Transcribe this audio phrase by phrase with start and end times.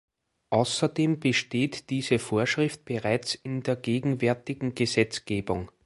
[0.49, 5.69] Außerdem besteht diese Vorschrift bereits in der gegenwärtigen Gesetzgebung.